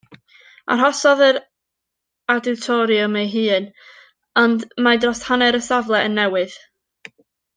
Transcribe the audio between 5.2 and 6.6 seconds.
hanner y safle yn newydd.